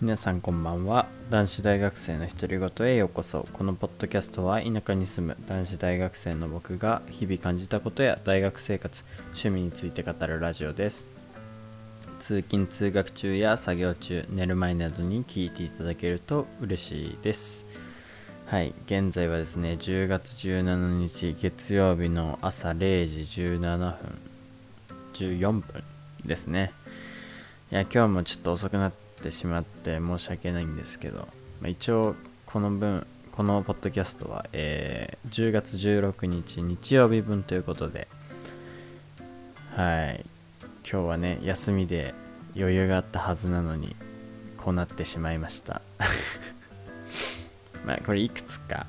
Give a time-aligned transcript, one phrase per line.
[0.00, 1.06] 皆さんこんばんは。
[1.28, 3.48] 男子大学生の独り言へようこそ。
[3.52, 11.04] このポッドキャストは田舎に住む男子大学生の僕が日々感じたことや大学生活趣味について語るラジオです。
[12.20, 17.66] 通勤通学中や作業中寝る前などに聞いていただけると嬉しいです。
[18.46, 23.96] はい現在はですね10月17日月曜日の朝0時17分
[25.14, 25.82] 14分
[26.24, 26.70] ですね。
[27.72, 31.28] いや今日もちょっと遅くなっててしまって申し訳ないんですけど、
[31.60, 32.14] まあ、一応
[32.46, 38.08] この分このポッドキャストは、えー、10月16日日曜日分ということで
[39.78, 40.24] はい。
[40.90, 42.14] 今日はね休みで
[42.56, 43.94] 余裕があったはずなのに
[44.56, 45.82] こうなってしまいました。
[47.86, 48.86] まあこれいくつか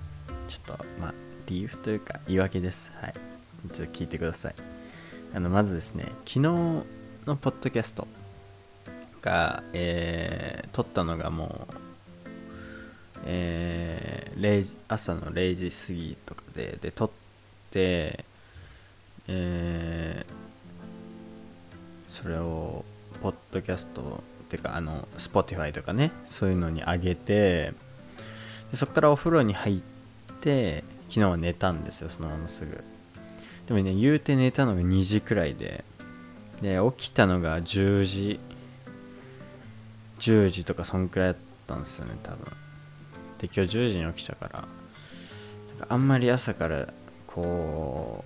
[0.48, 1.14] ちょっとまあ
[1.46, 2.92] 理由というか言い訳です。
[3.02, 3.14] はい。
[3.72, 4.56] ちょっと聞いてください。
[5.36, 6.86] あのまずですね昨日の
[7.40, 8.08] ポッドキャスト
[9.22, 11.74] が、えー、撮ったのがもう、
[13.26, 17.10] えー、朝の0時過ぎとかでで撮っ
[17.72, 18.26] て、
[19.28, 22.86] えー、それを
[23.22, 27.74] ポッドキャストっていうかあの Spotify とかねそういうのに上げて
[28.72, 29.82] でそこからお風呂に入っ
[30.42, 32.84] て昨日は寝たんですよそのまますぐ。
[33.68, 35.84] でもね言うて寝たのが2時くらいで。
[36.62, 38.40] で起きたのが10時
[40.20, 42.46] 10時とかそんくらいだったんですよね多分。
[43.40, 44.68] で今日10時に起きたから。
[45.88, 46.90] あんまり朝から
[47.26, 48.26] こ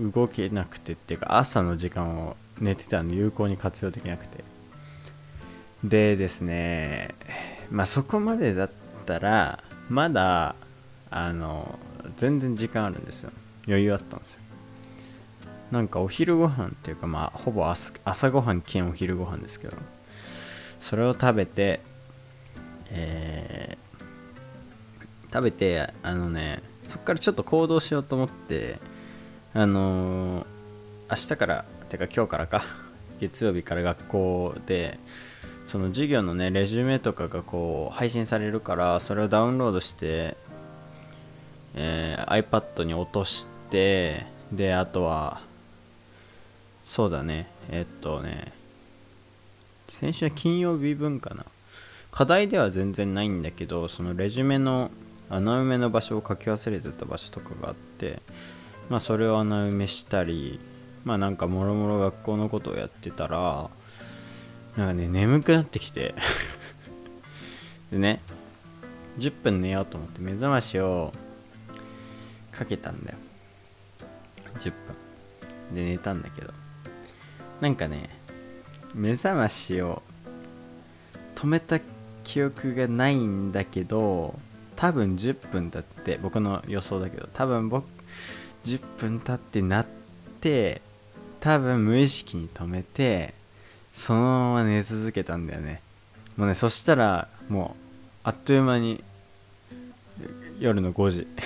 [0.00, 4.42] う動けなくてっていうか朝の時間を寝てたんで有効に活用できなくて。
[5.84, 7.14] でですね
[7.70, 8.70] まあそこまでだっ
[9.04, 10.54] たらまだ
[11.10, 11.78] あの
[12.16, 13.30] 全然時間あるんですよ。
[13.66, 14.40] 余裕あったんですよ。
[15.70, 19.76] なんかお昼ご飯っていうかまあほぼ朝ごはん兼お昼ご飯ですけど。
[20.84, 21.80] それを食べて、
[22.90, 28.78] えー、食べてあのねそこからちょっと行動しようと思って
[29.54, 30.46] あのー、
[31.08, 32.66] 明日からてか今日からか
[33.18, 34.98] 月曜日から学校で
[35.66, 40.36] その授業のねレジュメとかがこう配信されるからそれをダウンロードして、
[41.76, 45.40] えー、iPad に落としてであとは
[46.84, 48.63] そうだねえっとね
[50.00, 51.46] 先週は金曜日分かな。
[52.10, 54.90] 課題では全然ないんだけどそのレジュメの
[55.30, 58.22] 穴埋めの場所を書き忘れてた場所とかがあって
[58.88, 60.60] まあそれを穴埋めしたり
[61.04, 63.68] まあなんかもろもろ学校のことをやってたら
[64.76, 66.14] なんかね眠くなってきて。
[67.90, 68.20] でね
[69.18, 71.12] 10分寝ようと思って目覚ましを
[72.50, 73.18] かけたんだよ。
[74.58, 74.72] 10
[75.70, 75.74] 分。
[75.74, 76.52] で寝たんだけど。
[77.60, 78.10] なんかね
[78.94, 80.02] 目覚ましを
[81.34, 81.80] 止めた
[82.22, 84.38] 記憶がないんだけど
[84.76, 87.84] 多分10分経って僕の予想だけど多分僕
[88.64, 89.86] 10分経ってなっ
[90.40, 90.80] て
[91.40, 93.34] 多分無意識に止めて
[93.92, 95.80] そのまま寝続けたんだよね。
[96.36, 97.80] もうねそしたらもう
[98.24, 99.04] あっという間に
[100.58, 101.28] 夜の5時。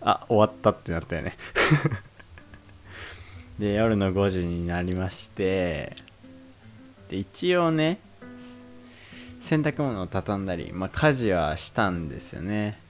[0.00, 1.36] あ終わったってなったよね。
[3.58, 5.96] で夜の5時になりまして
[7.08, 7.98] で一応ね
[9.46, 12.80] 洗濯物を畳んだり、まあ、家事はしたんですよね。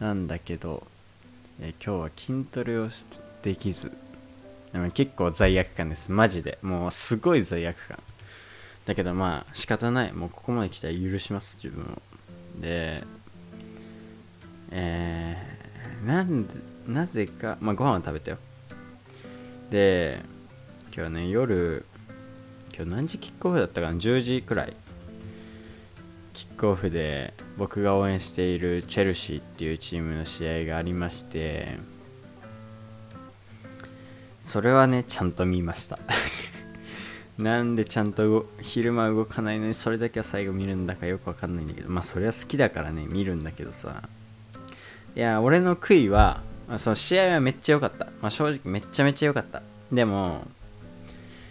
[0.00, 0.86] なんだけど
[1.60, 2.88] 今日は筋トレを
[3.42, 3.92] できず。
[4.94, 6.10] 結構罪悪感です。
[6.10, 6.58] マジで。
[6.62, 7.98] もうすごい罪悪感。
[8.86, 10.12] だけどまあ仕方ない。
[10.14, 11.58] もうここまで来たら許します。
[11.62, 12.00] 自分を。
[12.58, 13.04] で
[14.70, 16.54] えー、なんで
[16.86, 18.38] なぜかまあご飯は食べたよ。
[19.70, 20.22] で
[20.96, 21.84] 今日ね夜
[22.74, 24.76] 今日何時キックオフだったかな？10時くらい。
[26.32, 31.78] キックオフで僕が応援しているチェルシーっていうチームの試合がありまして
[34.40, 35.98] それはねちゃんと見ました。
[37.36, 44.02] なんでちゃんと昼間動かないのにそれだけは最後見るんだかよくわかんないんだけどまあそれは好きだからね見るんだけどさ。
[45.16, 46.42] いや俺の悔いは
[46.76, 49.62] その試合はめっちゃ良かった、まあ、正直めっちゃめちゃ良かった。
[49.90, 50.46] でも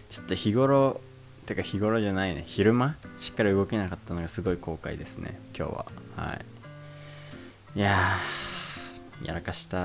[0.09, 1.01] ちょっと日頃
[1.47, 2.43] てか日頃じゃないね。
[2.45, 5.39] 昼間しっかり動けなかったのがすごい後悔ですね。
[5.57, 5.85] 今日は。
[6.15, 6.33] は
[7.75, 7.79] い。
[7.79, 9.77] いやーやらかした、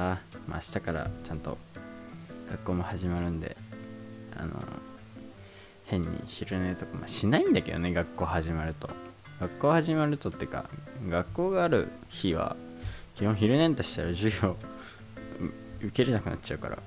[0.47, 1.57] まあ、明日からちゃんと
[2.51, 3.57] 学校も始まるんで
[4.37, 4.53] あの
[5.87, 8.91] 変に昼寝とか、まあ、しないんだけどね学校始まると。
[9.41, 10.67] 学校始まるとってか
[11.09, 12.55] 学校がある日は
[13.17, 14.57] 基本昼寝としたら授業
[15.83, 16.79] 受けれなくなっちゃうから。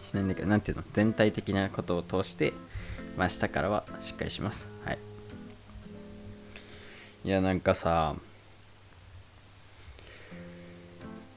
[0.00, 0.84] しないんだけどなんていうの？
[0.92, 2.52] 全体的なことを通して
[3.16, 4.68] まあ明日からはしっかりします。
[4.84, 4.98] はい。
[7.24, 8.16] いやなんかさ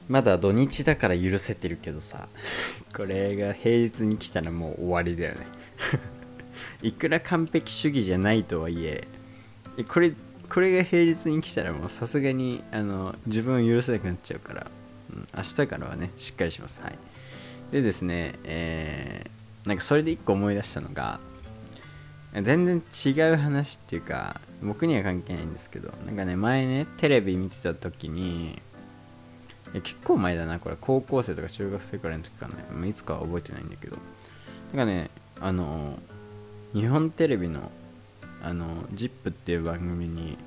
[0.08, 2.28] まだ土日だから許せてるけどさ
[2.94, 5.46] これが平日に来たらもう終わりだよね。
[6.82, 9.06] いくら完璧主義じゃないとはいえ
[9.88, 10.12] これ
[10.48, 14.66] これが平日に来たらもうさすがにあの自分を許せなくなっちゃうから、
[15.36, 16.80] 明日からはねしっかりします。
[16.82, 16.98] はい。
[17.72, 21.20] でですねえー、なんかそれで一個思い出したのが
[22.32, 28.60] 全然違う話っていうか僕には関係ないんですけどなんかね前ねテレビ見てた時に
[29.72, 33.96] 結構前だなこれ高校生とか中学生くらいの時かな、いつかは覚えてないんだけど。
[34.74, 35.10] なんかね
[35.40, 35.98] あの
[36.74, 37.70] 日本テレビの
[38.42, 40.38] あの ZIP っていう番組に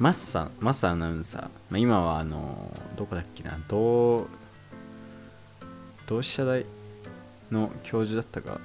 [0.00, 3.58] マッサマッサアナウンサー、まあ、今はあのどこだっけな。
[3.68, 4.26] 同
[6.06, 6.64] 同志社大
[7.50, 8.58] の教授だったか。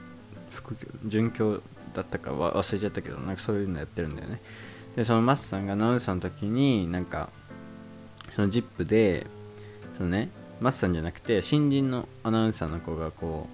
[0.49, 1.61] 副教准教
[1.93, 4.39] だったかは忘れちゃったけどなんかそういうのやってるんだよね。
[4.95, 7.27] でそのマスさんがアナウンサーの時になんか
[8.29, 9.27] その ZIP で
[9.97, 10.29] そのね
[10.61, 13.49] マスさんじゃなくて新人のアナウンサーの子がこ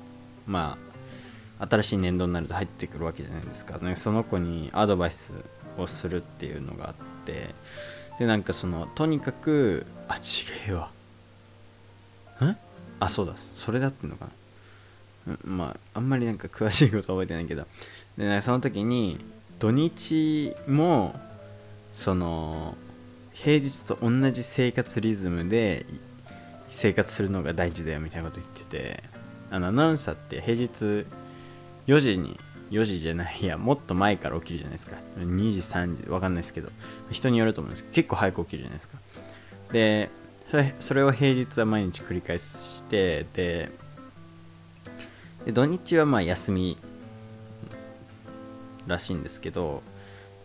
[0.48, 0.78] うま
[1.60, 3.80] あ新しい年度になると入ってくるわけじゃないですか。
[3.80, 5.34] かその子にアドバイス
[5.80, 7.54] をするっていうのがあってで
[8.20, 10.20] なんかそのとにかくあ違
[10.70, 10.90] えわ。
[12.42, 12.58] ん
[13.00, 13.34] あそうだ。
[13.56, 14.30] それだってのか
[15.28, 15.38] な？
[15.44, 17.66] まああんまりなんか詳しいこと覚えてないけど。
[18.18, 19.20] でその時に
[19.60, 21.20] 土日も
[21.96, 22.76] その
[23.34, 25.86] 平日と同じ生活リズムで
[26.70, 29.04] 生活するのが大事だよみたいなこと言ってて。
[29.54, 31.06] あのアナウンサーって平日
[31.86, 32.40] 4時に
[32.72, 34.96] 4時じゃないやもっと前から起きるじゃないですか。
[35.20, 36.72] 2時3時わかんないですけど。
[37.12, 37.84] 人によると思うんです。
[37.84, 38.98] けど結構早く起きるじゃないですか。
[39.72, 40.10] で
[40.80, 43.72] それを平日は毎日繰り返してで
[45.48, 46.78] 土日はまあ休み
[48.86, 49.82] らしいんですけど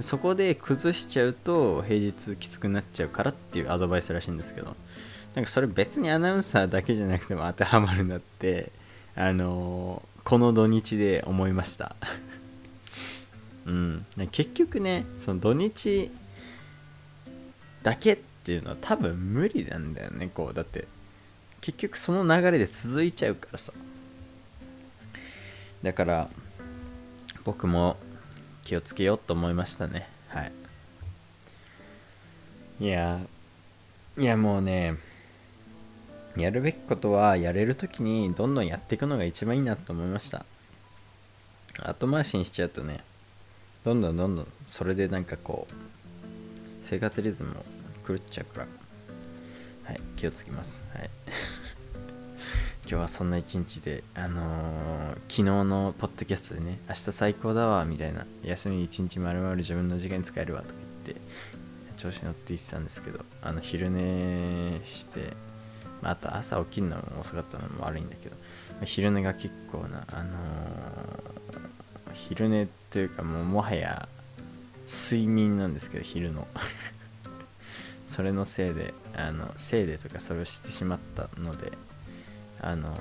[0.00, 4.76] そこで崩しちゃうと平日きつくなっちゃうからっていうアドバイスらしいんですけど
[5.34, 8.70] なんかそれ別にアナウンサーだけじゃなくても当てはまるなって
[9.16, 11.94] あのー、この土日で思いました。
[13.64, 14.04] うん。
[14.32, 16.10] 結局ねその土日
[17.84, 20.28] だけっていうのは多分無理なんだよね。
[20.34, 20.88] こうだって
[21.60, 23.72] 結局その流れで続いちゃうからさ。
[25.84, 26.28] だから
[27.44, 27.96] 僕も
[28.64, 30.08] 気をつけようと思いましたね。
[30.26, 30.52] はい。
[32.80, 33.20] いや
[34.18, 34.96] いやもうね
[36.36, 40.44] やるべきことはやれる時にどんどんやっていくのが一番いいなと思いました。
[41.82, 43.04] 後回しにしちゃうとね
[43.84, 45.74] どんどんどんどんそれでなんかこう
[46.80, 47.54] 生活リズムを
[48.06, 48.66] 狂っちゃうから。
[49.86, 50.82] はい気をつけます。
[50.92, 51.10] はい。
[52.82, 60.74] 今日はそんな一日で、あのー、昨日のポッドキャストでね、明日最高だわ、みたいな、休み一日丸々自分の時間に使えるわとか
[61.04, 61.22] 言って、
[61.96, 65.36] 調子乗って言ってたんですけど、あの、昼寝して、
[66.10, 74.08] あ、と朝起きるのも遅かったのも悪いんだけど、まあ、昼寝が結構な、あのー、昼寝というかもうもはや
[74.86, 76.46] 睡眠なんですけど、昼の。
[78.06, 81.72] それのせいで、あの、せいでとかそれをしてしまったので、
[82.60, 82.94] あのも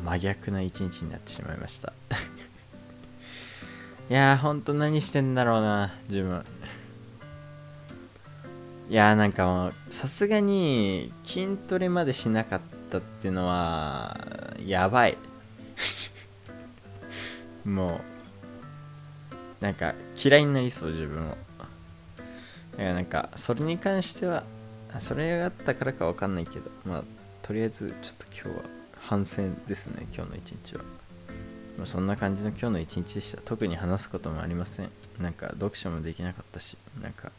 [0.00, 1.92] う真逆な一日になってしまいました
[4.10, 6.44] いやーほんと何してんだろうな自分
[8.88, 12.60] いやーなんかもうさすがに筋トレまでしなかっ
[12.90, 14.16] たっていうのは
[14.66, 15.16] やばい。
[17.64, 18.00] も
[19.60, 21.30] うなんか嫌いになりそう自分を。
[21.30, 21.34] だ
[22.76, 24.44] からなんかそれに関しては
[24.98, 27.04] それがあったからかわかんないけどまあ
[27.42, 30.84] とりあえずちょっと今日は反戦ですね今日の一日は。
[31.86, 33.40] そんな感じの今日の一日でした。
[33.42, 34.90] 特に話すこともありません。
[35.20, 37.32] なんか読書もできなかったしなんか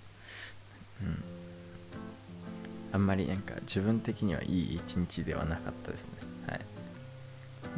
[2.91, 6.11] あんまりなんか自分的にはいい一日ではなかったですね。
[6.47, 6.61] はい。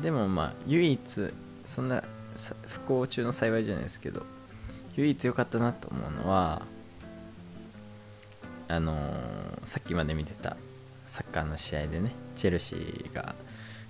[0.02, 1.34] でもまあ唯一
[1.68, 2.04] そんな
[2.68, 4.24] 不幸中の幸いじゃないですけど
[4.96, 6.64] 唯一良かったなと思うのは
[8.68, 9.06] あのー、
[9.64, 10.58] さっきまで見てた
[11.08, 13.36] サッカーの試合でねチェルシーが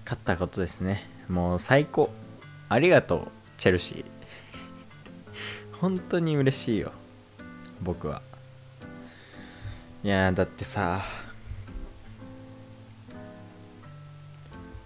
[0.03, 1.09] 勝ったことですね。
[1.27, 2.11] もう最高。
[2.69, 3.27] ありがとう
[3.57, 4.05] チェルシー。
[5.79, 6.91] 本当に嬉しいよ
[7.81, 8.21] 僕は。
[10.05, 11.01] いやだってさ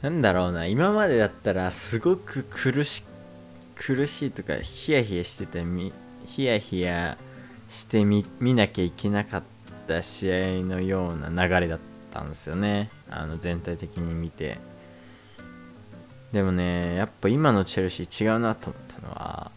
[0.01, 3.03] なんだろうな今までだったらすごく苦し
[3.75, 5.91] 苦しいとかヒヤヒヤしててみ
[6.25, 7.17] ヒヤヒヤ
[7.67, 9.43] してみ見なきゃいけなかっ
[9.89, 11.79] た試合のような流れだっ
[12.13, 12.89] たんですよね。
[13.09, 14.57] あの全体的に見て。
[16.31, 19.51] でもねやっぱ今のチェルシー違うなと思ったのは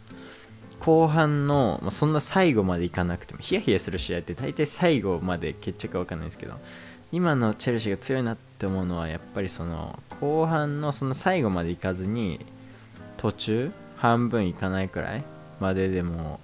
[0.85, 6.55] 後半の、まあ、そんな最後までいかなくてもヒヤヒヤする試合って大体最後まで決着わかんないですけど
[7.13, 12.45] 今のチェルシーが強いなって思うのはやっぱりその後半のその最後までいかずに
[13.17, 15.25] 途中半分いかないくらい
[15.61, 16.41] まででも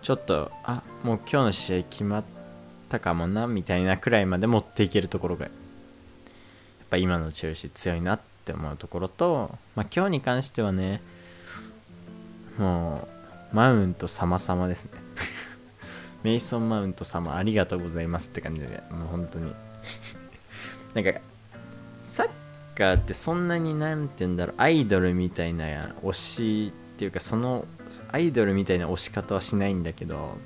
[0.00, 2.24] ちょっとあもう今日の試合決まっ
[2.88, 5.52] たかもなみたいなくらいまで持っていけるところがやっ
[6.88, 11.02] ぱ今のチェルシー強いなって思うところと、まあ、今日に関してはね
[12.56, 13.17] もう
[13.52, 14.92] マウント様々ですね。
[16.22, 19.54] メイソン・マウント様ありがとうございますって感じでもう本当に。
[20.94, 21.20] なんか
[22.04, 22.28] サッ
[22.74, 27.66] カーってそんなに何て言うんだろうアイドルみたいな推しっていうかその
[28.10, 30.36] アイドルみたいな推し方はしないんだけど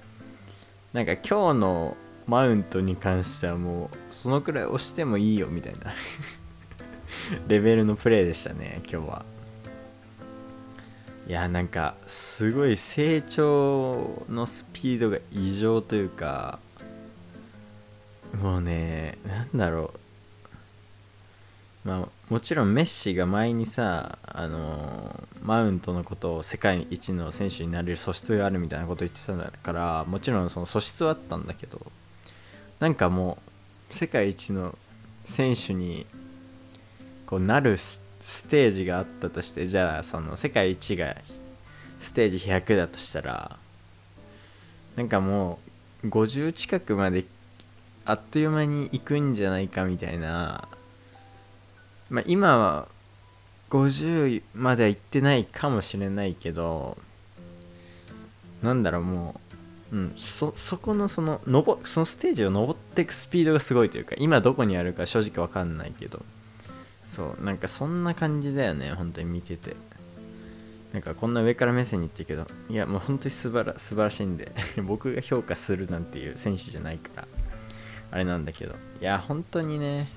[0.92, 5.92] なんか今日のマウントに関してはもうそのくらい押してもいいよみたいな。
[7.48, 9.31] レベルのプレーでしたね今日は。
[11.28, 16.58] いやなんかすごい成長のスピードが異常というか
[18.40, 20.02] もうねなんだろう。
[21.84, 31.80] まあもちろんメッシが前にさあのマウントのことを世界一の選手になれる素質があるみたいなこと言ってたからもちろんその素質はあったんだけど
[32.78, 33.38] なんかも
[33.90, 34.78] う世界一の
[35.24, 36.06] 選手に
[37.26, 37.76] こうなる
[38.22, 41.16] ステージがあったとしてじゃあその世界一が
[41.98, 43.56] ステージ100だとしたら
[44.96, 45.58] なんかも
[46.04, 47.24] う50近くまで
[48.04, 50.68] あっという間に行くんじゃないかみたいな
[52.10, 52.88] まあ今は
[53.70, 56.96] 50までは行ってないかもしれないけど
[58.62, 59.40] なんだろうも
[59.92, 66.22] う、うん、そそこのその登そのステージを登っていくスピードがすごいというか今どこにあるか正直わかんないけど。
[67.12, 69.76] そうなんかそんな感じだよね本当に見てて。
[70.92, 74.52] なんかこんな上から目線に言ってるけどいやもう本当に素晴ら素晴らしいんで
[74.84, 77.28] 僕が評価するなんていう選手じゃないから
[78.10, 78.74] あれなんだけど。
[79.00, 80.10] いや本当にね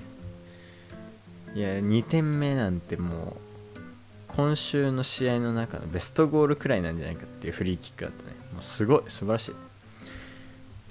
[1.54, 3.38] いや2点目なんても
[3.78, 3.80] う
[4.28, 8.36] 今週の試合の中のベストゴールくらいなんじゃないかっていうフリーキックだったね。
[8.52, 9.52] もうすごい素晴らしい。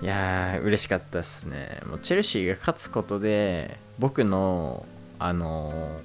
[0.04, 1.80] いやー嬉しかったですね。
[1.86, 4.88] もうチェルシーが勝つことで僕の
[5.20, 6.02] あの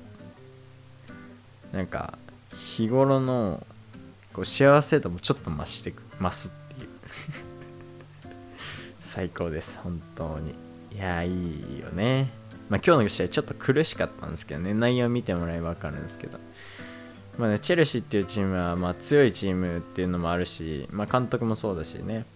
[1.72, 2.18] ー、なんか
[2.54, 3.66] 日頃の
[4.32, 6.88] こう幸せ度もちょっと増してくますっていう。
[9.00, 10.54] 最高です本当に。
[10.92, 12.30] いやいいよね。
[12.68, 14.74] まあ今日の試合ちょっと苦しかったんですけどね。
[14.74, 16.38] 内容見てもらえば分かるんですけど。
[17.38, 22.26] まあね、チェルシーっていうチームは、まあ、強いチームっていうのもあるし、まあ、監督もそうだしね。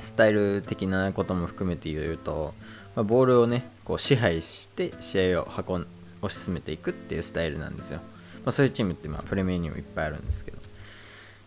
[0.00, 2.54] スタイル的なことも含めて言うと、
[2.96, 5.86] まあ、ボールをねこう支配して試合を運ん
[6.22, 7.98] 推し進めていくっていうスタイルなんですよ、
[8.44, 10.58] まあ、そういうチームってまあプレミアにもいっぱいあるんですけど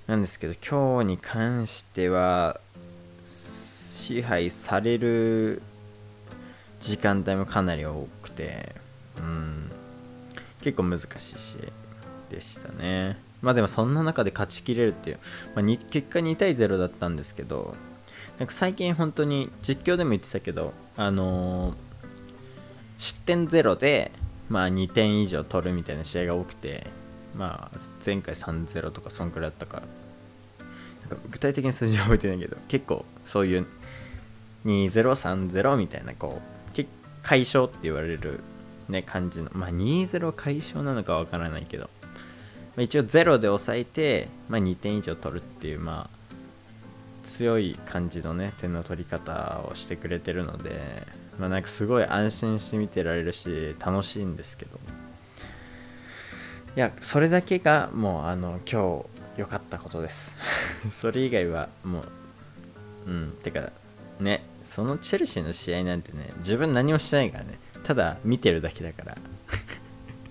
[0.07, 2.59] なんですけど今日に関しては
[3.25, 5.61] 支配される
[6.81, 8.75] 時間帯もかなり多くて
[9.19, 9.71] うん
[10.61, 11.57] 結構難しいし
[12.29, 13.19] でしたね。
[13.41, 15.19] まあでもそんな中で勝ちきれるっていう、
[15.55, 17.75] まあ、結果2対0だったんですけど、
[18.39, 21.75] なんか最近本当に実況でも言ってたけど、あのー、
[23.03, 24.13] 失点ゼロで、
[24.47, 26.87] まあ、2点以上取るみたいな試合が多くて、
[27.35, 29.83] まあ、前回3-0とかそんくらいだったから、
[31.01, 33.67] なんか具体的に数字は覚えてないけど、結構そういう
[34.63, 36.85] 2-0-3-0みたいな、こう、
[37.23, 38.39] 解消って言われる
[38.87, 41.89] ね、感じの、まあ2-0解消なのかわからないけど、ま
[42.77, 51.05] あ、一応0で抑えて、まあ、2点以上取るっていう、まあ、強い感じのね点の取り方をしてくれてるので、
[51.39, 54.79] まあ、なんかすごい安心して見てられるし楽しいんですけど。
[56.75, 59.03] いやそれだけがもうあの今
[59.37, 60.35] 日良かったことです。
[60.89, 62.01] それ以外はも
[63.05, 63.71] ううんてか
[64.19, 67.59] ねそのチェルシーの試合なんてね自分何もしてないからね。
[67.83, 69.17] ただ見てるだけだから。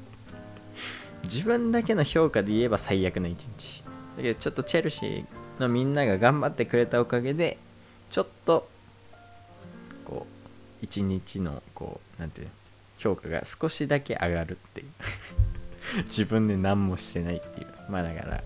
[1.24, 3.84] 自分だけの評価で言えば最悪な一日。
[4.16, 5.24] だけどちょっとチェルシー
[5.60, 7.56] のみんなが頑張ってくれたおかげで
[8.10, 8.68] ちょっと
[10.82, 12.48] 一日のこうなんていう
[12.98, 14.86] 評価が少しだけ上がるっていう。
[16.06, 17.68] 自分で何もしてないっていう。
[17.88, 18.44] まあだから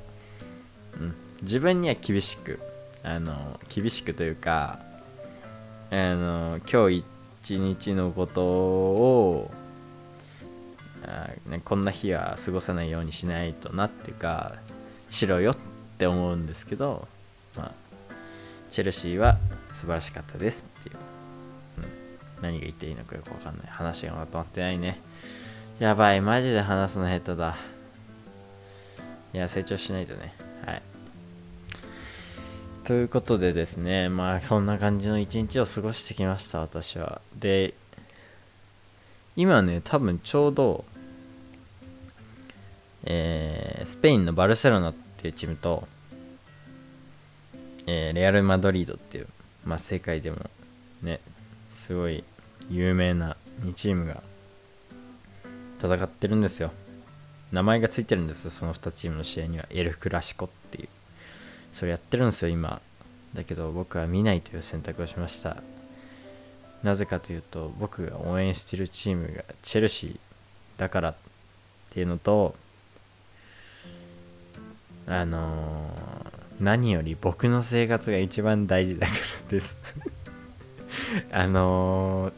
[1.00, 1.14] うん。
[1.42, 2.60] 自分には厳しく
[3.02, 4.80] あの厳しくというか
[5.90, 7.04] あの今日
[7.42, 9.50] 一日のことを
[11.06, 14.54] あね、こんな日は過ごさないようにしないとなっていうか
[15.08, 15.56] しろよっ
[15.98, 17.06] て思うんですけど、
[17.56, 17.72] まあ、
[18.70, 19.38] チェルシーは
[19.72, 20.66] 素晴らしかったです、
[22.42, 23.66] 何が言っていいのかよくわかんない。
[23.68, 25.00] 話がまとまってないね。
[25.78, 27.56] やばいマジで話すの下手だ。
[29.34, 30.34] いや成長しないとね。
[30.64, 30.82] はい。
[32.84, 37.20] ということでですねまあそんな感じの一日を過ごしてきました私は。
[37.36, 37.74] で
[39.34, 40.84] 今ね多分ちょうど
[43.04, 45.86] えースペインのバルセロナっていうチームと、
[47.86, 49.28] えーレアル・マドリードっていう、
[49.64, 50.38] まあ、世界でも
[51.02, 51.20] ね
[51.86, 52.24] すごい
[52.68, 54.20] 有名な2チームが
[55.78, 56.72] 戦ってるんですよ。
[57.52, 58.50] 名前がついてるんですよ。
[58.50, 59.66] その2チームの試合には。
[59.70, 60.88] エルフ・クラシコっていう。
[61.72, 62.80] それやってるんですよ今。
[63.34, 65.58] だけど僕は見ないという選択をしました。
[66.82, 70.18] なぜかというと僕が応援してるチームがチェルシー
[70.78, 71.14] だからっ
[71.90, 72.56] ていうのと
[75.06, 79.76] あのー何より僕の生活が一番大事だからです。
[81.32, 82.32] あの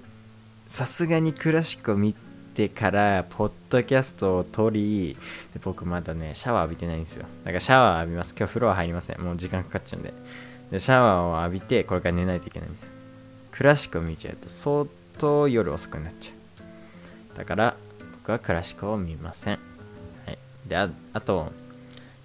[0.69, 2.15] さすがにクラシックを見
[2.55, 5.17] てからポッドキャストを撮り
[5.55, 7.25] で僕まだねシャワー浴びてないんですよ。
[7.45, 8.35] だからシャワー浴びます。
[8.37, 9.21] 今日風呂は入りません。
[9.21, 10.13] もう時間かかっちゃうんで。
[10.71, 12.91] でシャワーを浴びてこれから寝ないといけないんですよ。
[13.53, 14.87] クラシックを見ちゃうと相
[15.19, 16.33] 当夜遅くなっちゃ
[17.35, 17.39] う。
[17.39, 17.77] だから
[18.21, 19.59] 僕はクラシックを見ません、
[20.27, 20.91] はい、であ
[21.21, 21.53] と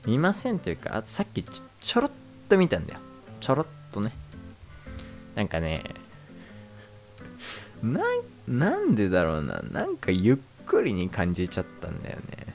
[0.05, 2.11] 見ませんというかあさっきちょろっ
[2.49, 2.99] と見たんだよ。
[3.39, 4.11] ちょろっとね。
[5.35, 5.83] なんかね
[7.83, 8.01] な
[8.47, 9.61] なんでだろうな。
[9.71, 12.53] なんかゆっくりに感じちゃったんだよね。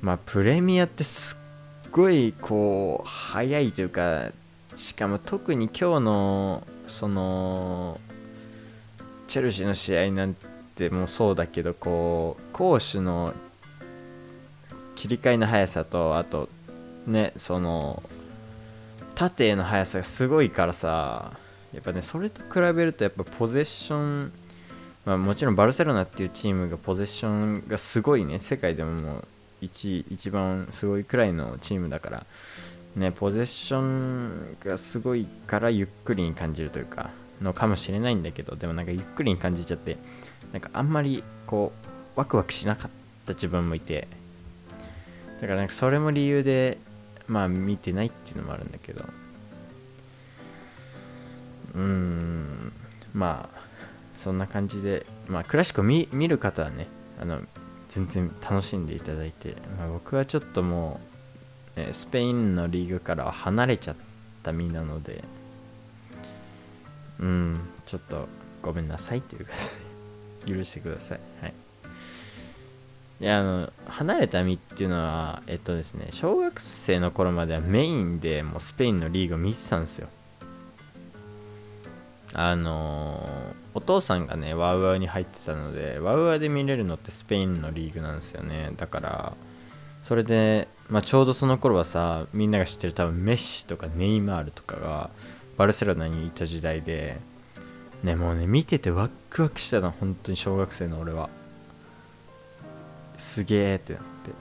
[0.00, 1.38] まあプレミアってす
[1.86, 4.30] っごいこう早いというか
[4.76, 8.00] しかも特に今日のその
[9.28, 10.34] チェルシーの試合なん
[10.74, 13.34] てもそうだけどこう攻守の
[14.96, 16.48] 切り替えの速さとあと
[17.06, 18.02] ねその
[19.14, 21.41] 縦への速さがすごいからさ。
[21.72, 24.32] やっぱねそれと比べるとやっぱポゼッション
[25.04, 28.38] まあもちろんバルセロナっていうチームがポゼッションがすごいね。
[28.38, 29.24] 世界でももう
[29.60, 32.26] 一一番すごいくらいのチームだから。
[32.94, 37.08] ねポゼッションがすごいからゆっくりに感じるというか
[37.40, 39.96] のかもしれないんだけどでもなんかゆっくりに感じちゃって
[40.52, 41.72] なんかあんまりこ
[42.16, 42.90] うワクワクしなかっ
[43.26, 44.08] た自分もいて。
[45.40, 46.78] だからなんかそれも理由で
[47.26, 49.04] まあ見てないっていうのもあるんだけど。
[51.74, 52.72] うん。
[53.14, 53.62] まあ
[54.16, 56.86] そんな感じでまあクラシックを見る方はね
[57.20, 57.40] あの
[57.88, 61.00] 全然楽しんでいただいて、まあ、僕はちょっとも
[61.76, 63.96] う、ねスペインのリーグからは離れちゃっ
[64.42, 65.24] た身なので
[67.18, 68.28] うんちょっと
[68.60, 69.52] ごめんなさいというか
[70.46, 71.20] 許してください。
[71.40, 71.54] はい。
[73.20, 80.08] いやあの離れた身っていうのはえっとですね小学生の頃まではメインでもうスペインのリーグを見てたんですよ。
[82.34, 83.28] あの
[83.74, 88.72] お父さんがねワウワウに入ってたのでワウワウで見れるのってスペインのリーグなんですよね。
[88.76, 89.32] だから
[90.02, 95.10] それで、まあ、ちょうどその頃はさみんなが知ってる多分メッシとかネイマールとかが
[95.56, 97.18] バルセロナにいた時代で
[98.02, 101.28] ねもうね見ててワックワクしたの本当に小学生の俺は。
[103.18, 104.32] すげえってなって。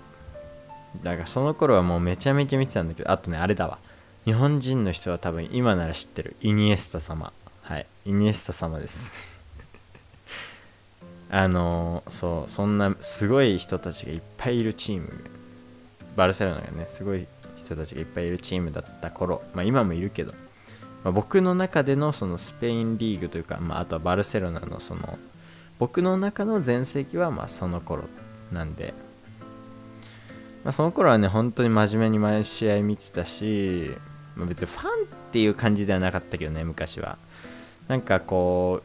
[1.03, 3.77] だからその頃はもうめちゃめちゃ見てたんだけどあとねあれだわ。
[4.25, 7.31] 日本人の人は多分今なら知ってるイニエスタ様。
[7.71, 7.85] はい。
[8.03, 9.39] イニエスタ様です。
[11.31, 15.09] あのそうそんなすごい人たちがいっぱいいるチーム。
[16.17, 19.41] バルセロナがねすごい人たちがいっぱいいるチームだった頃。
[19.53, 20.33] まあ今もいるけど、
[21.05, 25.17] まあ、僕の中でのそのスペインリーグというか、まあ、あとはバルセロナのその
[25.79, 28.03] 僕の中の全盛期はまあその頃
[28.51, 28.93] なんで、
[30.65, 33.95] まあ、その頃はね本当に真面目に毎試合見てたし、
[34.35, 37.17] まあ、別にファンっていう感じではなかったけどね昔は。
[37.87, 38.81] なんかこ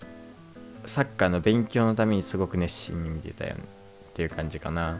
[0.84, 4.98] うサッカーの勉強のためにすごく熱心に見てたよっていう感じかな。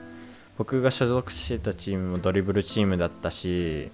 [0.59, 3.91] 僕が所属してたチームもドリブルチームだったし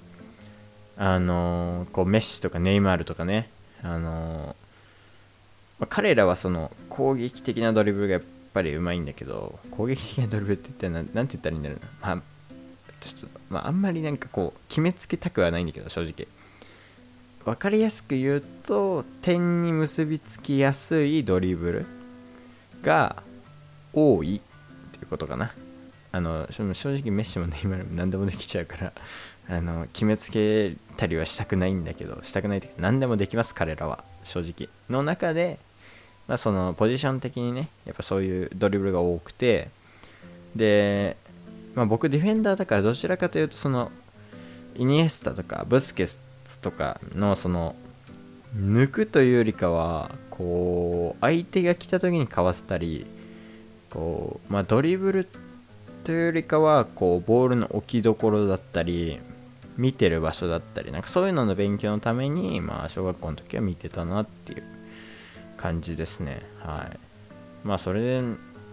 [0.97, 3.51] あのこうメッシとかネイマールとかね
[3.83, 4.55] あの
[5.79, 8.23] まあ彼らはその攻撃的なドリブルがやっ
[8.55, 12.23] ぱりうまいんだけど攻撃的なドリブルって言ったらなんなんて言ったらいいんだろうな、まあ、
[13.01, 16.29] ちょっと、まあ、あんまりなんかこう決めつけたくはないんだけど正直。
[17.45, 21.87] 分かりやすく言うと点に結びつきやすいドリブル
[22.83, 23.23] が
[23.93, 24.41] 多いっ
[24.91, 25.53] ていうことかな。
[26.13, 28.93] あの正直メッシもネイマールも何でもできちゃうから
[29.49, 34.05] あの決めつけたりはしたくないんだけどしたくないというか何でもできます彼らは。
[34.25, 34.69] 正直。
[34.89, 35.59] の中で、
[36.29, 39.71] まあ、そのポジション的にねやっぱそういうドリブルが多くて
[40.55, 41.17] で、
[41.75, 43.91] まあ、僕ディフェンダーだからどちらかというとその
[44.77, 46.21] イニエスタとかブスケス
[46.59, 47.75] とかのその
[48.57, 53.07] 抜くというよりかはこう相手が来た時にかわせたり
[53.91, 55.29] こう、まあ、ドリブル
[56.05, 59.21] というよりかはこうボールの置きどころだったり
[59.77, 64.63] 見てる場所だったりなんかそういうのの勉強のために、まあ、小学校の時は見てたなっていう
[65.57, 66.43] 感じですね。
[66.61, 66.99] はい。
[67.65, 68.23] まあそれで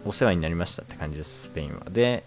[0.05, 1.85] お世話になりましたって感じですスペインは。
[1.89, 2.23] で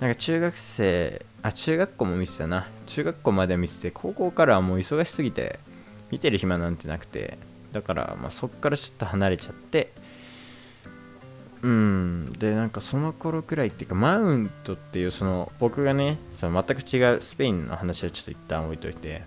[0.00, 2.68] なんか中学生あ中学校も見てたな。
[2.86, 5.58] 中学校までは見てて高校からはもう忙しすぎて
[6.10, 7.38] 見てる暇なんてなくて
[7.72, 9.92] だからまあそっからちょっと離れちゃって
[11.62, 12.30] うん。
[12.38, 19.22] でなんかその頃くらいっていうかマウントっていうその僕がねその全く違うスペインの話はちょっと一旦置いといて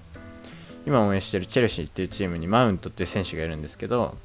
[0.86, 4.17] 今応援してるチェルシーっていうチームにマウントっていう選手がいるんですけど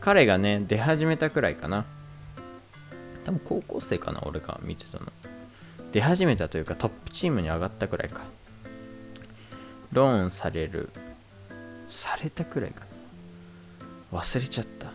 [0.00, 1.84] 彼がね出始めたくらいかな。
[3.24, 5.06] 多分高校生かな俺が見てたの。
[5.92, 8.22] 出始めたというかトップチームに上がったくらいか。
[9.92, 10.90] ローンされる。
[11.88, 12.84] されたくらいか。
[14.12, 14.86] 忘れちゃった。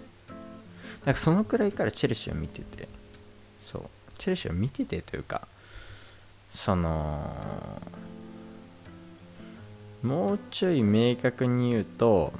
[1.06, 2.88] なんかそのくらいからチェルシーを見てて。
[3.60, 3.84] そう。
[4.18, 5.48] チェルシーを見ててというか
[6.54, 7.36] その
[10.04, 12.32] もうちょい明確に言うと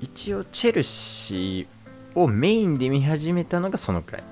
[0.00, 4.22] 一応チェルシーをメインで見始めたのがそのくらい。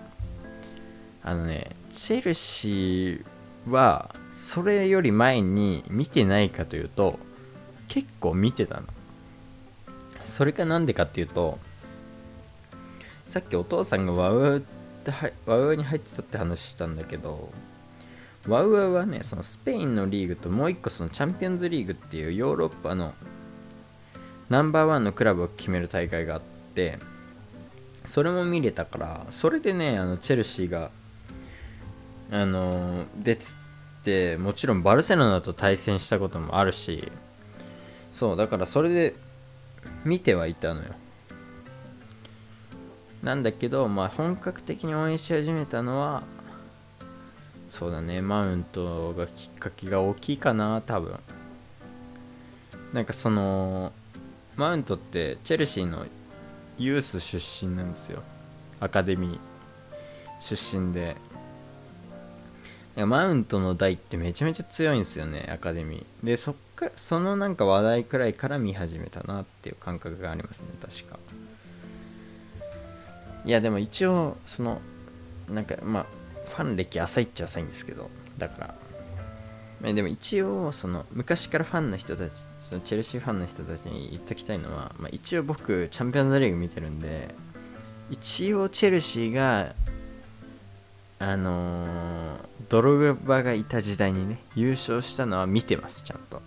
[1.22, 7.18] あのねチェルシーはそれより前に見てないかというと
[7.88, 8.82] 結構見てたの。
[10.24, 11.58] それかなんでかっていうと
[13.26, 15.10] さっきお父さんがワウワウって
[15.46, 17.50] ワウワウに入ってたって話したんだけど
[18.46, 23.14] ワウワウはねそのスペインのリーグともう一個そのチャンピオンズリーグっていうヨーロッパの
[24.50, 26.40] ナンバーワンのクラブを決める大会があっ
[26.74, 26.98] て
[28.04, 30.90] それも見れたからそれでねあのチェルシーが
[32.30, 33.44] あの出て
[34.06, 37.10] てもちろんバルセロナと対戦したこともあるし
[38.12, 39.16] そうだからそれで
[40.04, 40.94] 見てはいたのよ。
[43.22, 46.22] なんだけど、まあ、本格的に応援し始めたのは
[47.70, 51.18] そうだねマウントがきっかけが大きいかな多分。
[52.92, 53.92] なんかその
[54.54, 56.06] マウントってチェルシーの
[56.78, 58.22] ユース出身なんですよ。
[58.78, 59.38] アカデミー
[60.40, 61.16] 出身で。
[63.04, 66.26] マウントの代ってめちゃめちゃ強いんですよねアカデミー。
[66.26, 71.18] でそっからそのなんか話題くらいから見始めたなっていう感覚がありますね確か。
[73.44, 74.80] いやでも一応その
[75.50, 76.06] なんかまあ
[76.48, 78.74] ファン歴浅いっちゃ浅いんですけどだか
[79.82, 79.92] ら。
[79.92, 87.34] でも一応その昔からファンの人たちそのチェルシーファンの人たちに言っときたいのは、まあ、一応僕チャンピオンズリーグ見てるんで
[88.10, 89.74] 一応チェルシーが
[91.18, 96.42] あのー、ドログバがいた時代にね優勝したのは見てますちゃんと、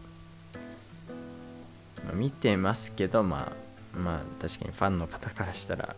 [2.05, 5.95] まあ、見てますけどまあまあ確かにファンの方からしたら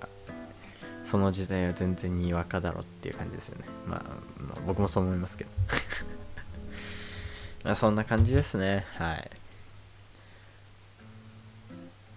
[1.03, 3.65] その時代は全然にわかだろっていう感じですよね。
[3.87, 4.03] まあ、
[4.39, 5.49] まあ、僕もそう思いますけど。
[7.65, 8.85] まあそんな感じですね。
[8.95, 9.31] はい。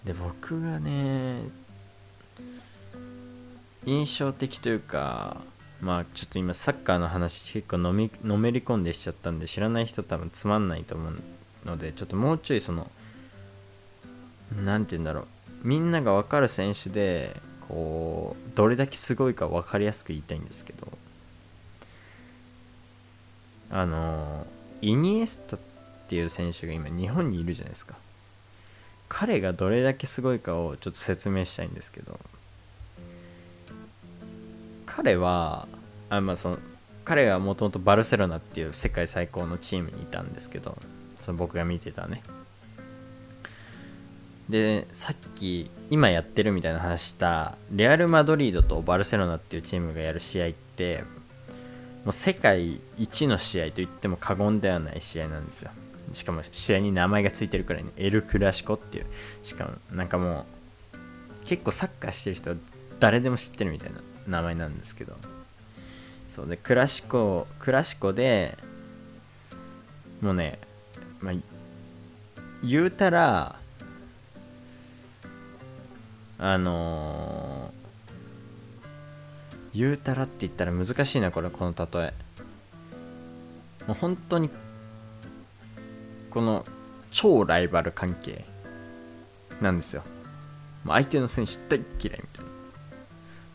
[0.05, 1.49] で、僕がね、
[3.87, 5.41] 印象的というか、
[5.81, 11.15] まあちょっと今サッカーの話結構のみのめり込んでしちゃったんで知らない人多分つまんないと思う
[11.67, 12.91] のでちょっともうちょいその
[14.65, 15.27] 何て言うんだろう。
[15.63, 17.35] みんなが分かる選手で
[17.69, 20.87] こうどれだけすごいか分かりやすく言いたいんですけど
[23.71, 24.47] あの
[24.83, 25.61] イニエスタっ
[26.09, 27.97] ていう選手が今日本にいるじゃないですか。
[29.09, 32.19] 彼がどれだけすごいかをちょっと説明したいんですけど
[34.97, 35.67] 彼は
[36.09, 36.59] あまあその
[37.05, 40.79] 彼はもともとバルセロナっていう世界最高のチームにいたんですけど
[41.17, 42.23] その僕が見てたね。
[44.49, 51.03] でさっき今やってるみたいな話したレアル・マドリードとバルセロナっていうチームがやる試合って
[52.05, 55.71] もう世界一の試合と言っても過言ではない試合なんですよ。
[56.13, 59.07] しかも試合に名前が付いてるくらいにエル・クラシコっていう。
[59.43, 60.47] しかもなんかも
[61.43, 62.55] う結構サッカーしてる人
[63.01, 64.01] 誰でも知ってるみたいな。
[64.27, 65.17] 名前なんですけど。
[66.35, 68.59] そうでクラシコクラシコで
[70.21, 70.59] もうね、
[71.21, 71.35] まあ、
[72.65, 73.55] 言うたら
[76.39, 82.13] あのー、言うたらって言ったら難しいなこれこの例え。
[83.87, 84.51] もう本当に
[86.31, 86.67] この
[87.13, 88.45] 超ライバル関係
[89.61, 90.03] なんですよ。
[90.85, 92.44] 相手の選手大嫌いみたいな。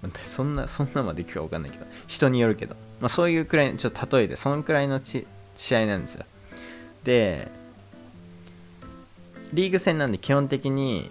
[0.24, 5.26] そんな、そんなまでいくか分かんないけど、人によるけど、まあ、そういうくらい、ちょっと例えて、そのくらいの試
[5.76, 6.26] 合なんですよ。
[7.04, 7.48] で、
[9.54, 11.10] リーグ戦なんで基本的に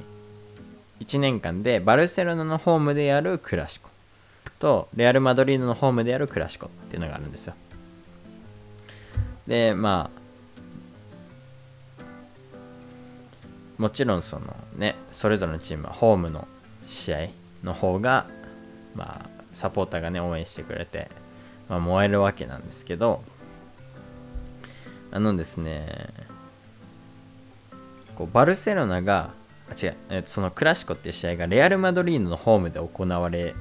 [1.01, 3.91] 1年間でバルセロナのホームでやるクラシコ
[4.59, 7.55] とレアル・マドリードのホームでやるクラシコっていうのがあるんですよ。
[9.47, 10.19] で、まあ、
[13.79, 16.47] もちろんそのね、それぞれのチームはホームの
[16.87, 17.29] 試合
[17.63, 18.27] の方が
[18.99, 21.09] まあサポーターがね応援してくれて、
[21.69, 23.23] まあ、燃えるわけなんですけど
[25.11, 26.09] あのですね
[28.17, 29.31] こうバルセロナが
[29.71, 33.55] あ違う、え、そのクラシコっていう試合がレアル・マドリードのホームで行われ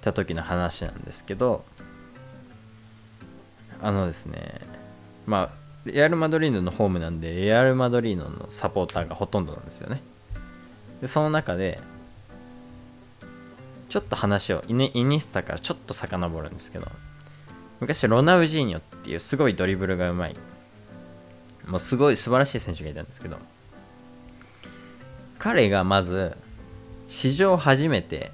[0.00, 1.64] た時の話なんですけど
[3.82, 4.60] あのですね
[5.26, 10.02] まあレアル・マドリードのホームなんでレアル・マドリードのサポーターがほとんどなんですよね。
[11.00, 11.80] でその中で
[13.88, 16.86] ちょっと話をイニスタからちょっと遡るんですけど
[17.80, 20.36] 昔ロナウジーニョっていうすごいドリブルがうまい。
[21.66, 23.36] もうすごい素晴らしい選手がいたんですけど
[25.38, 26.34] 彼がまず
[27.08, 28.32] 史上初めて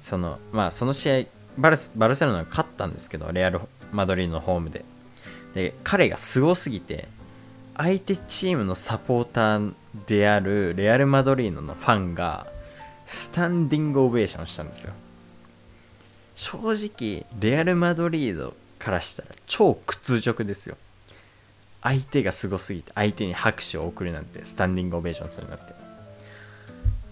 [0.00, 1.24] そのまあその試合
[1.58, 4.84] バルバルセロナが勝ったんですけどレアル・マドリードのホームで。
[5.54, 7.08] で彼がすごすぎて
[7.76, 9.72] 相手チームのサポーター
[10.06, 12.46] であるレアル・マドリードのファンが
[13.06, 14.92] スタンディングオベーションしたんですよ。
[16.34, 20.76] 正直レアル・マドリードからしたら超屈辱ですよ。
[21.82, 25.64] 相手がすごすぎて相手に拍手を送るなんてスタンディングオベーションするなんて。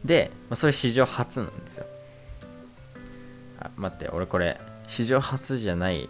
[0.05, 1.87] で、ま、それ史上初なんですよ。
[3.61, 6.09] あ待って俺これ史上初じゃない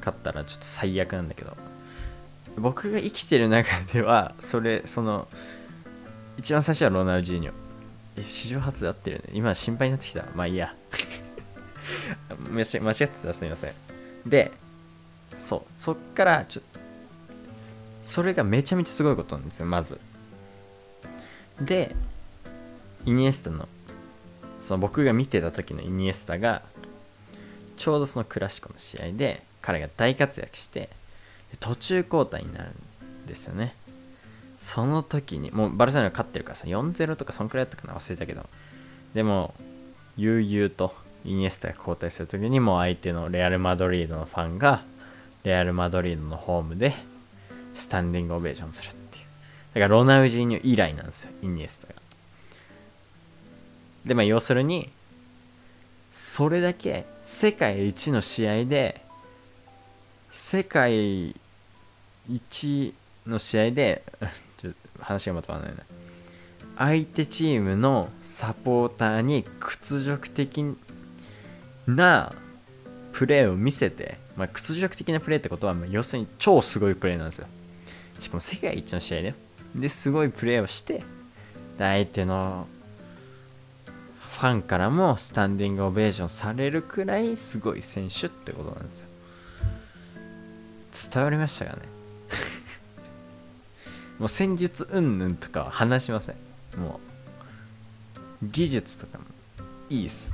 [0.00, 1.56] かったらちょっと最悪なんだけど。
[2.56, 5.26] 僕が生きてる中ではそれその
[6.38, 7.52] 一番最初はロナウジーニョ。
[8.22, 9.24] 史上初で合ってるね。
[9.32, 10.24] 今心配になってきた。
[10.34, 10.74] まあいいや。
[12.50, 13.72] 間違ってたらすみません。
[14.26, 14.52] で
[15.38, 15.62] そう。
[15.80, 16.62] そっからちょ
[18.04, 19.98] それがめちゃめちゃすごいことなんですよまず。
[21.60, 21.94] で
[23.06, 23.68] イニエスタの
[24.60, 26.62] その僕が見てた時のイニエスタが
[27.76, 30.90] ちょうどそのクラシコの試合で彼が大活躍して
[31.60, 33.74] 途中交代になるんですよね。
[34.64, 38.48] その時にもうバルセロナ勝ってるからさ4-0とかそんくらいだったかな忘れたけど。
[39.12, 39.54] でも
[40.16, 44.82] 悠々とイニエスタが交代する時にもう相手のレアル・マドリードのファンが
[45.42, 46.94] レアル・マドリードのホームで
[47.74, 49.24] スタンディングオベーションするっていう。
[49.74, 51.94] だからロナウジーニョ以来なんですよイニエスタが。
[54.06, 54.90] でまあ要するに
[56.10, 59.02] それだけ世界一の試合で
[60.32, 61.34] 世界
[62.30, 62.94] 一
[63.26, 64.02] の試合で
[65.00, 65.82] 話がまとまらないな
[66.76, 70.64] 相手チームのサポーターに屈辱的
[71.86, 72.32] な
[73.12, 77.46] プレーを見せて、まあ、屈辱的なプレーってことは、まあ、要するに超すごいプレーなんですよ。
[78.18, 79.34] しかも世界一の試合だよ。
[79.74, 81.02] ですごいプレーをして
[81.78, 82.66] 相手の
[84.32, 89.08] ファンからもスタンディングオベーションされるくらいすごい選手ってことなんですよ。
[91.12, 91.93] 伝わりましたかね？
[94.24, 96.36] もう戦術云々とかは話しません。
[96.78, 96.98] も
[98.42, 99.24] う技術とかも
[99.90, 100.32] いいっす。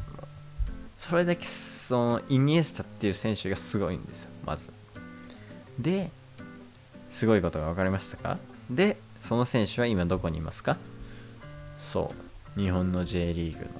[0.96, 4.70] それだけそのイニエスタっていう選手がすごいんですよまず。
[5.76, 6.08] で
[7.10, 8.38] すごいことが分かりましたか？
[8.70, 10.76] でその選手は今どこにいますか？
[11.80, 12.14] そ
[12.56, 13.70] う日本の J リーグのヴ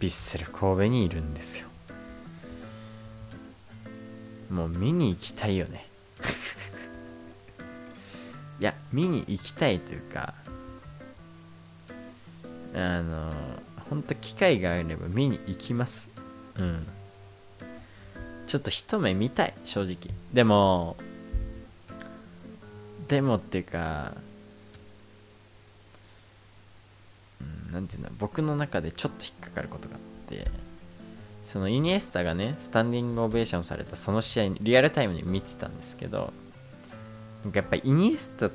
[0.00, 1.68] ィッセル神戸にいるんですよ。
[4.50, 5.86] もう見に行きたいよね。
[8.60, 10.34] いや見に行きたいというか
[12.74, 13.32] あの
[13.88, 16.08] 本当機会があれば見に行きます。
[16.56, 16.86] うん。
[18.46, 19.96] ちょっと一目見たい正直。
[20.32, 20.96] でも
[23.08, 24.12] でもっていうか
[27.74, 30.48] うんていうの僕の中でちょっと引っかかることがあって
[31.46, 36.32] そのイニエスタがねスタンディングオベーションされたその試合リアルタイムに見てたんですけど
[37.54, 38.54] やっぱイニエスタと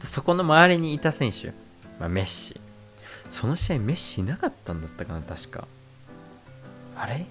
[0.00, 1.48] そこの周りにいた選手、
[1.98, 2.60] まあ、メッシ。
[3.28, 5.66] その試合メッシいなかったんだったかな確か。
[6.96, 7.26] あれ？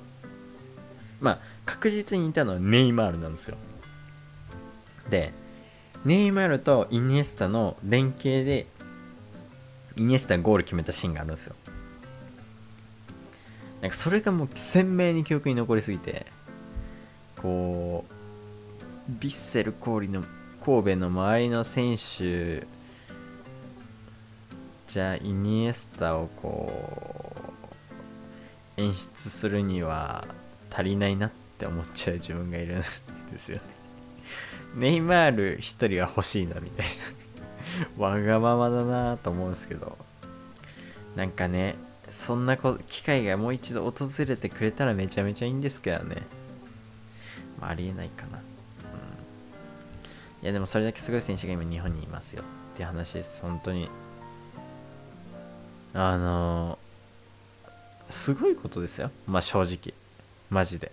[1.22, 3.58] まあ確実にいたのはネイマールなんですよ。
[5.10, 5.32] で
[6.04, 8.68] ネイマールとイニエスタの連携で
[9.96, 11.56] イニエスタがゴール決めたシーンがあるんですよ。
[13.82, 16.26] なんかそれがもう鮮明に記憶に残りすぎて
[17.42, 18.13] こう
[19.10, 20.24] ヴィッセル神戸の
[20.64, 22.66] 神戸の周りの選手
[24.88, 26.72] じゃあイニエスタをこ
[28.78, 30.26] う演出するには
[30.72, 32.82] 足りないなって思っちゃう自分がいるん
[33.32, 33.64] ですよね。
[34.76, 36.86] ネイマール1人は欲しいなみたい
[37.98, 37.98] な。
[38.04, 39.98] わがままだなと思うんですけど。
[41.16, 41.76] なんかね
[42.10, 46.24] そんな機会がもう一度訪れてくれたらめちゃめちゃいいんですけどね、
[47.60, 48.40] まあ、ありえないかな、
[50.44, 52.44] いやでもそれだけすごい選手が今日本にいますよ。
[52.74, 53.42] っていう話です。
[53.42, 53.88] 本当に。
[55.94, 56.78] あの
[58.10, 59.10] すごいことですよ。
[59.26, 59.94] まあ正直。
[60.50, 60.92] マジで。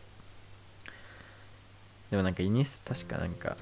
[2.12, 3.56] でもなんかイニス確かなんか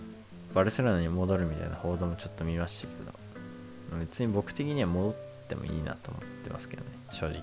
[0.55, 3.99] バルセロナに戻るみたいな報道もちょっと見ましたけど。
[3.99, 5.15] 別に僕的には戻っ
[5.49, 6.91] てもいいなと思ってますけどね。
[7.13, 7.43] 正直。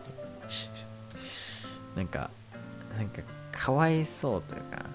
[1.95, 2.29] なんか
[2.95, 4.85] なんかかわいそうというか。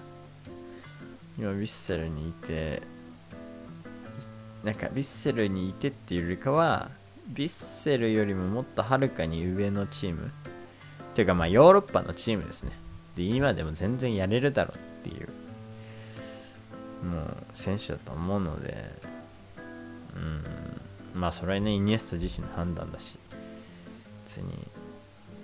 [1.37, 2.83] 今ヴィッセルにいて
[4.63, 6.91] なんかヴィッセルにいてっていうよりかは
[7.33, 10.31] ヴィッセルよりももっとはるかに上のチーム。
[11.11, 12.71] っていうかまあヨーロッパのチームですね。
[13.15, 15.27] で今でも全然やれるだろうっていう。
[17.05, 18.91] もう選手だと思うので。
[20.15, 21.19] うん。
[21.19, 23.17] まあそれはねイニエスタ自身の判断だし。
[24.25, 24.67] 別に、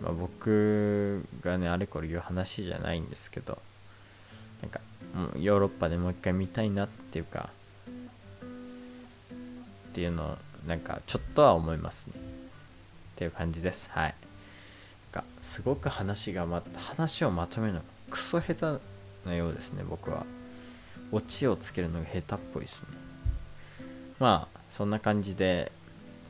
[0.02, 3.58] まあ、僕がねあれこれ言う話じゃないんですけど。
[4.62, 4.80] なんか
[5.14, 7.50] もうヨーロッパでもう一回見たいなっていうか。
[9.98, 12.14] っていうのをなんかちょっとは思いますね。
[12.16, 12.20] っ
[13.16, 13.90] ていう感じです。
[13.90, 14.14] はい。
[15.12, 20.24] かすごく話がま話をまとめるのがクソ下手なようですね僕は。
[21.12, 22.88] オチをつけるのが下手っぽいですね。
[24.20, 25.72] まあそんな感じで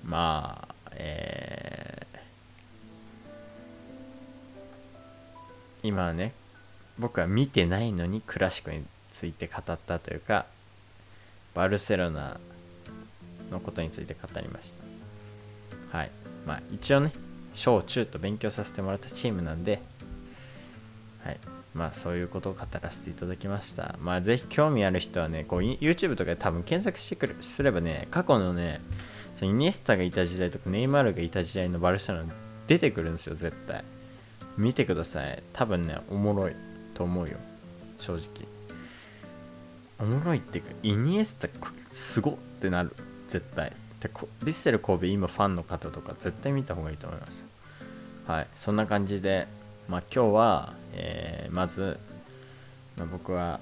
[0.06, 6.32] まあえー、今はね
[6.98, 10.46] 僕は見てないのにクラシコについて語ったというか
[11.54, 12.40] バルセロナ
[13.52, 14.74] のことについて語りまし
[15.92, 15.98] た。
[15.98, 16.12] はい。
[16.46, 17.12] まあ一応ね
[17.54, 19.82] 小中と勉強させてもらったチームなんで
[21.24, 21.38] はい。
[21.74, 23.96] まあそういうことを語らせていただきました。
[24.02, 28.82] まあぜひ興味ある人はねこう YouTube とかで多分検索してくるすればね過去のね
[29.36, 32.34] そのイニエスタがいた時代とかネイマールがいた時代のバルセロナ
[32.66, 33.84] 出てくるんですよ絶対。
[34.58, 35.44] 見てください。
[35.54, 36.56] 多分ねおもろい
[36.96, 37.38] と思うよ。
[38.00, 38.24] 正直。
[40.00, 41.48] おもろいっていうかイニエスタ
[41.92, 42.96] すごってなる。
[43.28, 43.72] 絶対。
[44.00, 47.46] でヴィッセル神戸今ファンの方とか絶対見た方がいいと思います。
[48.28, 48.48] はい。
[48.58, 49.48] そんな感じで
[49.88, 51.98] まあ今日は、えー、まず、
[52.98, 53.60] まあ、僕は、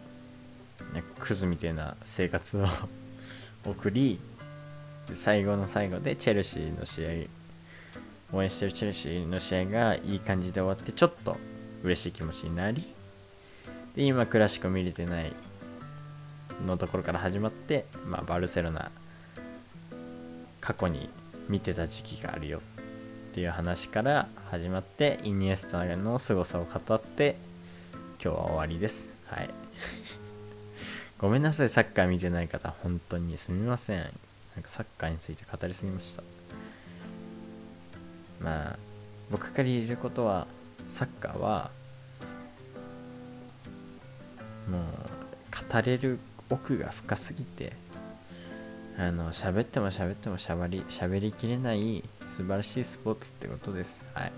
[0.93, 2.67] ね、クズみたいな生活を
[3.65, 4.19] 送り
[5.13, 7.27] 最後の最後でチェルシーの試
[8.33, 11.37] 合応援してるチェルシーの試合がいい感じで終わってちょっと
[11.83, 12.83] 嬉しい気持ちになり
[13.95, 15.33] で今クラシコ見れてない
[16.65, 18.91] のところから始まって、まあ、バルセロナ
[20.65, 21.09] 過去に
[21.47, 27.35] 見てた時期があるよっていう話から始まってイニエスタの凄さを語って
[28.19, 29.09] 今日は終わりです。
[29.27, 29.49] はい。
[31.19, 31.69] ごめんなさい。
[31.69, 33.99] サッカー見てない方本当にすみません。
[33.99, 34.09] なん
[34.63, 36.23] かサッカーについて語りすぎました。
[38.41, 38.79] まあ
[39.29, 40.47] 僕から言えることは
[40.89, 41.69] サッカーは
[44.67, 44.81] もう
[45.71, 46.17] 語れる
[46.49, 47.73] 奥が深すぎて
[48.97, 54.01] あの喋っても喋ってもしゃべり喋りきれない素晴らしいスポーツってことです。
[54.13, 54.31] はい。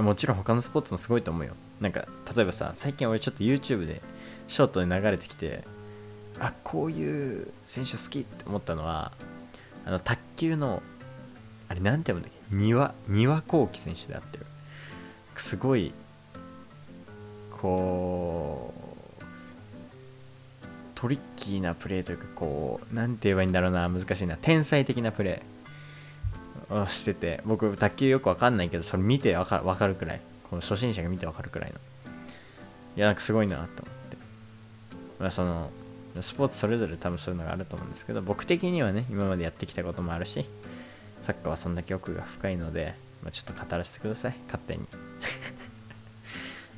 [0.00, 1.54] もちろん他のスポーツもすごいと思うよ。
[1.80, 4.02] なんか例えばさ最近俺ちょっと YouTube で
[4.46, 5.64] ショートで流れてきて
[6.38, 9.12] あこういう選手好きって思ったのは
[9.86, 10.82] あの卓球の
[11.68, 12.54] あれなんて読むんだっけ？
[12.54, 14.46] 庭庭幸輝選手であってる。
[15.36, 15.92] すごい
[17.52, 18.87] こう
[21.00, 30.20] トリッキーなプレーというかこう何て言えばいいんだろうな難しいな天才的なプレーをしてて僕卓球よくわかんないけどそれ見てわかかるくらい。
[30.50, 31.78] この初心者が見てわかるくらいの。
[32.96, 34.16] いやなんかすごいなと思って。
[35.20, 35.70] まあその
[36.20, 40.46] スポーツそれぞれ多分そういうのがあると思うんですけど僕的にはね今までやってきたこともあるし
[41.22, 44.34] サッカーはそんだけ奥が深いので、まあ、ちょっと語らせてください。
[44.46, 44.84] 勝手に。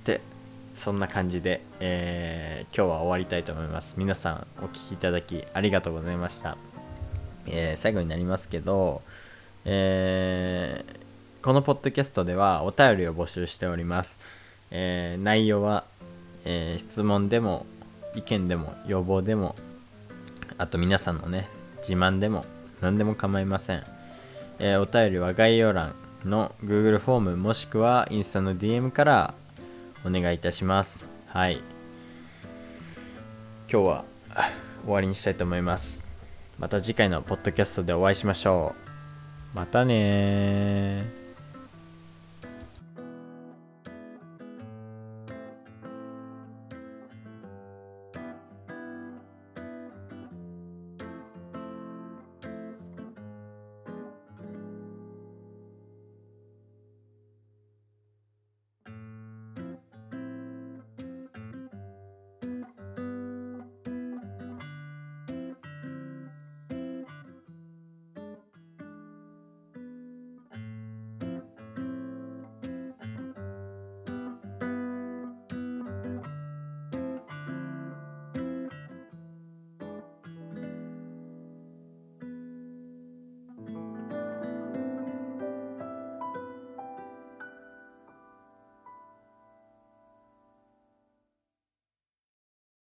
[0.05, 0.21] で
[0.81, 3.97] そんな感じで、えー、今日は終わりたいと思います。
[3.99, 6.57] 皆さんお聴きいただきありがとうございました、
[7.47, 9.03] えー、最後になりますけど、
[9.67, 14.19] えー、このポッドキャストではお便りを募集しております、
[14.71, 15.85] え内容は、
[16.47, 17.67] え質問でも
[18.15, 19.57] 意見でも要望でも
[20.57, 21.51] あと皆さんのね
[21.81, 22.47] 自慢でも
[22.81, 23.85] 何でも構いません、
[24.59, 25.95] えお便りは概要欄
[26.25, 29.35] の Google フォームもしくはインスタの DM から
[30.05, 31.07] お願いいたします。
[31.27, 31.61] はい。
[33.71, 34.05] 今日は
[34.85, 36.07] 終わりにしたいと思います。
[36.59, 38.75] また次回のポッドキャストでお会いしましょ
[39.55, 39.57] う。
[39.57, 41.20] またね